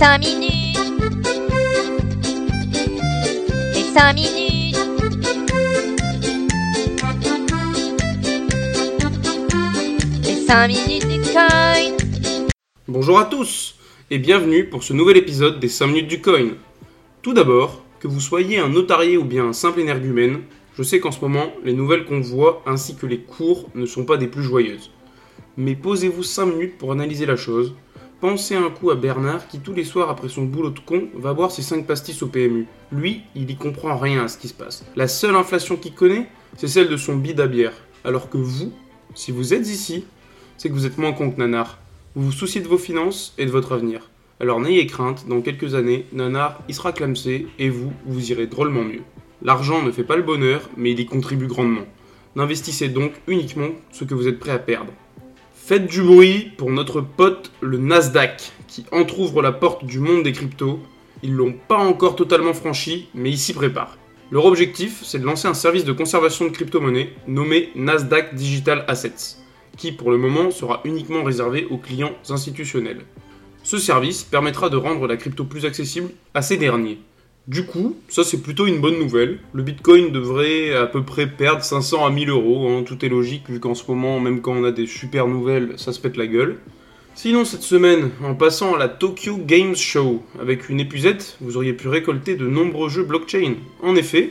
[0.00, 0.78] 5 minutes.
[3.74, 4.76] Les 5 minutes.
[10.24, 11.48] Les 5 minutes du coin.
[12.88, 13.74] Bonjour à tous
[14.10, 16.48] et bienvenue pour ce nouvel épisode des 5 minutes du coin.
[17.20, 20.40] Tout d'abord, que vous soyez un notarié ou bien un simple énergumène,
[20.78, 24.06] je sais qu'en ce moment, les nouvelles qu'on voit ainsi que les cours ne sont
[24.06, 24.90] pas des plus joyeuses.
[25.58, 27.74] Mais posez-vous 5 minutes pour analyser la chose.
[28.20, 31.32] Pensez un coup à Bernard qui tous les soirs après son boulot de con va
[31.32, 32.66] boire ses 5 pastis au PMU.
[32.92, 34.84] Lui, il y comprend rien à ce qui se passe.
[34.94, 36.28] La seule inflation qu'il connaît,
[36.58, 37.72] c'est celle de son bid à bière.
[38.04, 38.74] Alors que vous,
[39.14, 40.04] si vous êtes ici,
[40.58, 41.78] c'est que vous êtes moins con que Nanar.
[42.14, 44.10] Vous vous souciez de vos finances et de votre avenir.
[44.38, 48.84] Alors n'ayez crainte, dans quelques années, Nanar il sera clamsé et vous, vous irez drôlement
[48.84, 49.02] mieux.
[49.40, 51.86] L'argent ne fait pas le bonheur, mais il y contribue grandement.
[52.36, 54.92] N'investissez donc uniquement ce que vous êtes prêt à perdre.
[55.70, 60.32] Faites du bruit pour notre pote le Nasdaq, qui entr'ouvre la porte du monde des
[60.32, 60.80] cryptos.
[61.22, 63.96] Ils l'ont pas encore totalement franchi, mais ils s'y préparent.
[64.32, 69.36] Leur objectif, c'est de lancer un service de conservation de crypto-monnaies nommé Nasdaq Digital Assets,
[69.76, 73.04] qui pour le moment sera uniquement réservé aux clients institutionnels.
[73.62, 76.98] Ce service permettra de rendre la crypto plus accessible à ces derniers.
[77.50, 79.40] Du coup, ça c'est plutôt une bonne nouvelle.
[79.54, 82.68] Le Bitcoin devrait à peu près perdre 500 à 1000 euros.
[82.68, 82.84] hein.
[82.84, 85.92] Tout est logique vu qu'en ce moment, même quand on a des super nouvelles, ça
[85.92, 86.58] se pète la gueule.
[87.16, 91.72] Sinon, cette semaine, en passant à la Tokyo Games Show, avec une épuisette, vous auriez
[91.72, 93.54] pu récolter de nombreux jeux blockchain.
[93.82, 94.30] En effet,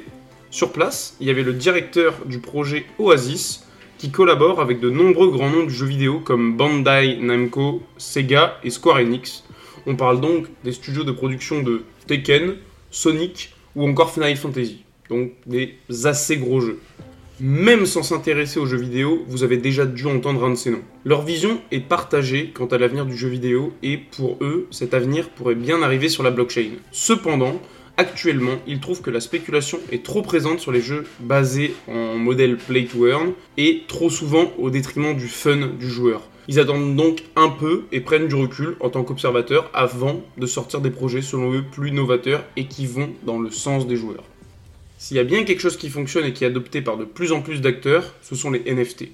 [0.49, 5.29] sur place, il y avait le directeur du projet Oasis, qui collabore avec de nombreux
[5.29, 9.43] grands noms du jeu vidéo comme Bandai Namco, Sega et Square Enix.
[9.87, 12.55] On parle donc des studios de production de Tekken,
[12.91, 14.83] Sonic ou encore Final Fantasy.
[15.09, 16.79] Donc des assez gros jeux.
[17.41, 20.81] Même sans s'intéresser aux jeux vidéo, vous avez déjà dû entendre un de ces noms.
[21.05, 25.29] Leur vision est partagée quant à l'avenir du jeu vidéo et pour eux, cet avenir
[25.29, 26.71] pourrait bien arriver sur la blockchain.
[26.91, 27.61] Cependant,
[27.95, 32.57] actuellement, ils trouvent que la spéculation est trop présente sur les jeux basés en modèle
[32.57, 36.27] play to earn et trop souvent au détriment du fun du joueur.
[36.49, 40.81] Ils attendent donc un peu et prennent du recul en tant qu'observateurs avant de sortir
[40.81, 44.23] des projets selon eux plus novateurs et qui vont dans le sens des joueurs.
[44.97, 47.33] S'il y a bien quelque chose qui fonctionne et qui est adopté par de plus
[47.33, 49.09] en plus d'acteurs, ce sont les NFT.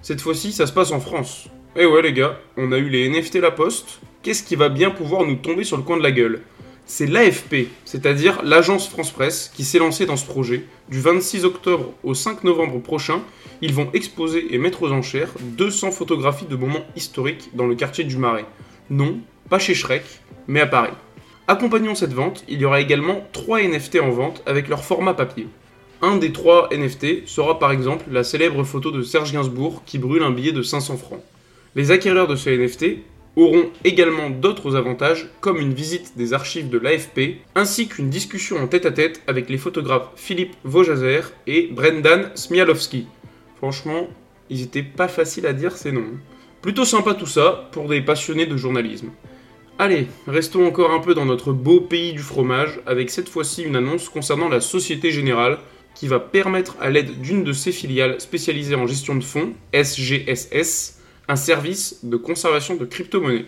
[0.00, 1.48] Cette fois-ci, ça se passe en France.
[1.76, 4.00] Eh ouais les gars, on a eu les NFT La Poste.
[4.22, 6.40] Qu'est-ce qui va bien pouvoir nous tomber sur le coin de la gueule?
[6.90, 10.64] C'est l'AFP, c'est-à-dire l'agence France Presse, qui s'est lancée dans ce projet.
[10.88, 13.20] Du 26 octobre au 5 novembre prochain,
[13.60, 18.04] ils vont exposer et mettre aux enchères 200 photographies de moments historiques dans le quartier
[18.04, 18.46] du Marais.
[18.88, 19.18] Non,
[19.50, 20.02] pas chez Shrek,
[20.46, 20.94] mais à Paris.
[21.46, 25.46] Accompagnant cette vente, il y aura également 3 NFT en vente avec leur format papier.
[26.00, 30.22] Un des 3 NFT sera par exemple la célèbre photo de Serge Gainsbourg qui brûle
[30.22, 31.20] un billet de 500 francs.
[31.74, 33.02] Les acquéreurs de ce NFT
[33.38, 38.66] auront également d'autres avantages comme une visite des archives de l'AFP ainsi qu'une discussion en
[38.66, 43.06] tête-à-tête avec les photographes Philippe Vaujazer et Brendan Smialowski.
[43.56, 44.08] Franchement,
[44.50, 46.18] ils étaient pas faciles à dire ces noms.
[46.62, 49.10] Plutôt sympa tout ça pour des passionnés de journalisme.
[49.78, 53.76] Allez, restons encore un peu dans notre beau pays du fromage avec cette fois-ci une
[53.76, 55.58] annonce concernant la Société Générale
[55.94, 60.97] qui va permettre à l'aide d'une de ses filiales spécialisées en gestion de fonds, SGSS,
[61.28, 63.44] un service de conservation de crypto-monnaies.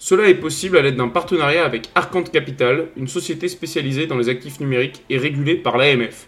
[0.00, 4.28] Cela est possible à l'aide d'un partenariat avec Arcant Capital, une société spécialisée dans les
[4.28, 6.26] actifs numériques et régulée par l'AMF.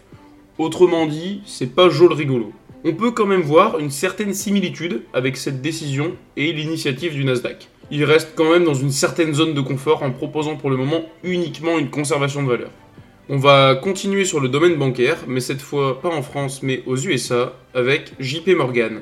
[0.57, 2.53] Autrement dit, c'est pas joli rigolo.
[2.85, 7.67] On peut quand même voir une certaine similitude avec cette décision et l'initiative du Nasdaq.
[7.91, 11.03] Il reste quand même dans une certaine zone de confort en proposant pour le moment
[11.23, 12.71] uniquement une conservation de valeur.
[13.27, 16.95] On va continuer sur le domaine bancaire, mais cette fois pas en France mais aux
[16.95, 19.01] USA, avec JP Morgan,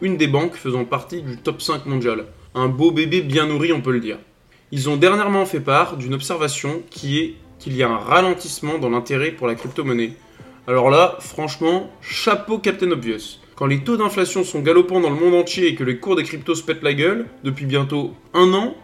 [0.00, 2.26] une des banques faisant partie du top 5 mondial.
[2.54, 4.18] Un beau bébé bien nourri on peut le dire.
[4.72, 8.90] Ils ont dernièrement fait part d'une observation qui est qu'il y a un ralentissement dans
[8.90, 10.12] l'intérêt pour la crypto-monnaie.
[10.66, 13.38] Alors là, franchement, chapeau Captain Obvious.
[13.54, 16.24] Quand les taux d'inflation sont galopants dans le monde entier et que les cours des
[16.24, 18.74] cryptos se pètent la gueule, depuis bientôt un an,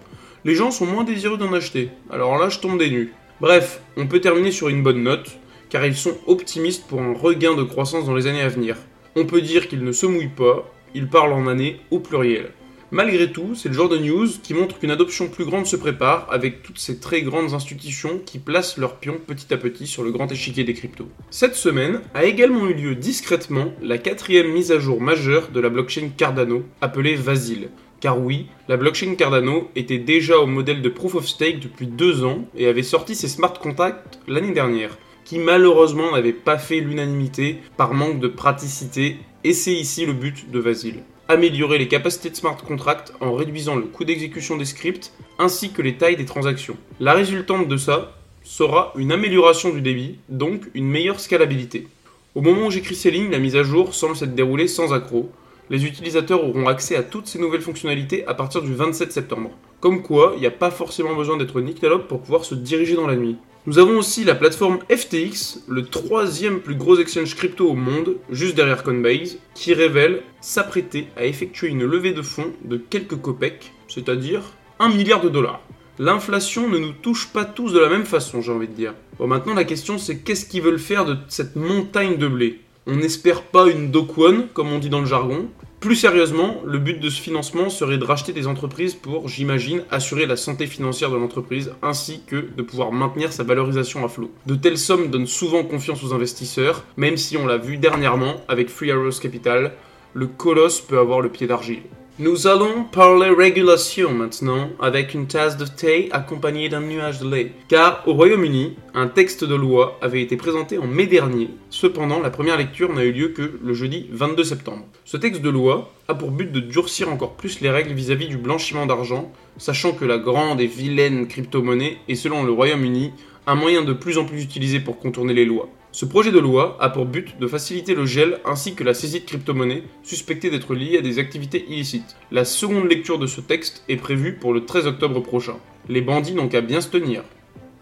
[0.44, 1.90] les gens sont moins désireux d'en acheter.
[2.10, 3.12] Alors là, je tombe des nues.
[3.40, 5.38] Bref, on peut terminer sur une bonne note,
[5.70, 8.76] car ils sont optimistes pour un regain de croissance dans les années à venir.
[9.16, 12.50] On peut dire qu'ils ne se mouillent pas, ils parlent en années au pluriel.
[12.92, 16.26] Malgré tout, c'est le genre de news qui montre qu'une adoption plus grande se prépare
[16.32, 20.10] avec toutes ces très grandes institutions qui placent leurs pions petit à petit sur le
[20.10, 21.08] grand échiquier des cryptos.
[21.30, 25.68] Cette semaine a également eu lieu discrètement la quatrième mise à jour majeure de la
[25.68, 27.68] blockchain Cardano, appelée Vasil.
[28.00, 32.24] Car oui, la blockchain Cardano était déjà au modèle de Proof of Stake depuis deux
[32.24, 37.58] ans et avait sorti ses smart contracts l'année dernière, qui malheureusement n'avaient pas fait l'unanimité
[37.76, 41.02] par manque de praticité, et c'est ici le but de Vasil.
[41.28, 45.80] améliorer les capacités de smart contract en réduisant le coût d'exécution des scripts ainsi que
[45.80, 46.76] les tailles des transactions.
[46.98, 51.86] La résultante de ça sera une amélioration du débit, donc une meilleure scalabilité.
[52.34, 55.30] Au moment où j'écris ces lignes, la mise à jour semble s'être déroulée sans accroc.
[55.70, 59.52] Les utilisateurs auront accès à toutes ces nouvelles fonctionnalités à partir du 27 septembre.
[59.78, 63.06] Comme quoi, il n'y a pas forcément besoin d'être Nyctalope pour pouvoir se diriger dans
[63.06, 63.36] la nuit.
[63.66, 68.56] Nous avons aussi la plateforme FTX, le troisième plus gros exchange crypto au monde, juste
[68.56, 74.40] derrière Coinbase, qui révèle s'apprêter à effectuer une levée de fonds de quelques copecs, c'est-à-dire
[74.78, 75.60] 1 milliard de dollars.
[75.98, 78.94] L'inflation ne nous touche pas tous de la même façon, j'ai envie de dire.
[79.18, 82.60] Bon, maintenant la question c'est qu'est-ce qu'ils veulent faire de cette montagne de blé?
[82.86, 87.00] On n'espère pas une One, comme on dit dans le jargon, plus sérieusement, le but
[87.00, 91.16] de ce financement serait de racheter des entreprises pour, j'imagine, assurer la santé financière de
[91.16, 94.30] l'entreprise ainsi que de pouvoir maintenir sa valorisation à flot.
[94.44, 98.68] De telles sommes donnent souvent confiance aux investisseurs, même si on l'a vu dernièrement avec
[98.68, 99.72] Free Arrows Capital,
[100.12, 101.82] le colosse peut avoir le pied d'argile.
[102.22, 107.52] Nous allons parler régulation maintenant, avec une tasse de thé accompagnée d'un nuage de lait.
[107.68, 111.48] Car au Royaume-Uni, un texte de loi avait été présenté en mai dernier.
[111.70, 114.84] Cependant, la première lecture n'a eu lieu que le jeudi 22 septembre.
[115.06, 118.36] Ce texte de loi a pour but de durcir encore plus les règles vis-à-vis du
[118.36, 123.12] blanchiment d'argent, sachant que la grande et vilaine crypto-monnaie est selon le Royaume-Uni
[123.46, 125.70] un moyen de plus en plus utilisé pour contourner les lois.
[125.92, 129.20] Ce projet de loi a pour but de faciliter le gel ainsi que la saisie
[129.20, 132.14] de crypto-monnaies suspectées d'être liées à des activités illicites.
[132.30, 135.56] La seconde lecture de ce texte est prévue pour le 13 octobre prochain.
[135.88, 137.24] Les bandits n'ont qu'à bien se tenir.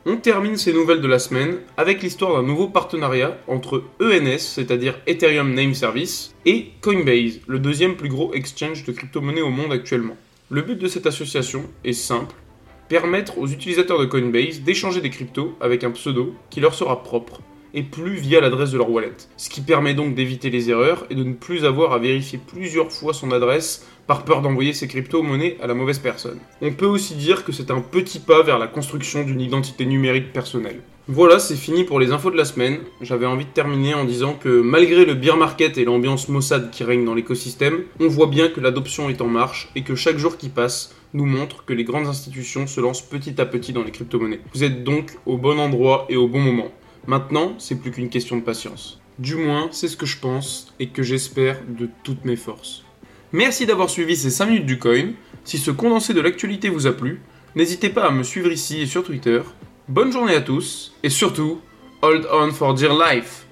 [0.07, 4.99] On termine ces nouvelles de la semaine avec l'histoire d'un nouveau partenariat entre ENS, c'est-à-dire
[5.07, 10.17] Ethereum Name Service, et Coinbase, le deuxième plus gros exchange de crypto-monnaies au monde actuellement.
[10.49, 12.37] Le but de cette association est simple,
[12.89, 17.43] permettre aux utilisateurs de Coinbase d'échanger des cryptos avec un pseudo qui leur sera propre
[17.75, 19.13] et plus via l'adresse de leur wallet.
[19.37, 22.93] Ce qui permet donc d'éviter les erreurs et de ne plus avoir à vérifier plusieurs
[22.93, 26.39] fois son adresse par peur d'envoyer ses crypto-monnaies à la mauvaise personne.
[26.63, 30.33] On peut aussi dire que c'est un petit pas vers la construction d'une identité numérique
[30.33, 30.81] personnelle.
[31.11, 32.81] Voilà, c'est fini pour les infos de la semaine.
[33.01, 36.85] J'avais envie de terminer en disant que malgré le beer market et l'ambiance Mossad qui
[36.85, 40.37] règne dans l'écosystème, on voit bien que l'adoption est en marche et que chaque jour
[40.37, 43.91] qui passe nous montre que les grandes institutions se lancent petit à petit dans les
[43.91, 44.41] crypto-monnaies.
[44.53, 46.71] Vous êtes donc au bon endroit et au bon moment.
[47.09, 49.01] Maintenant, c'est plus qu'une question de patience.
[49.19, 52.85] Du moins, c'est ce que je pense et que j'espère de toutes mes forces.
[53.33, 55.13] Merci d'avoir suivi ces 5 minutes du coin.
[55.43, 57.23] Si ce condensé de l'actualité vous a plu,
[57.57, 59.41] n'hésitez pas à me suivre ici et sur Twitter.
[59.89, 61.63] Bonne journée à tous et surtout,
[62.03, 63.48] hold on for dear life.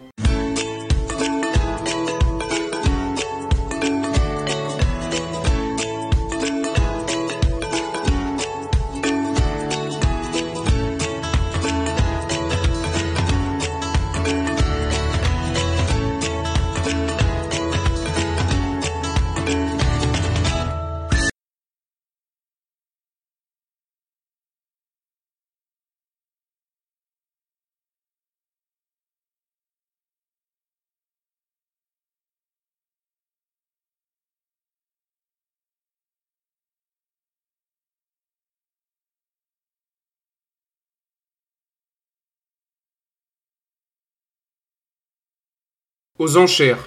[46.19, 46.79] Aux enchères.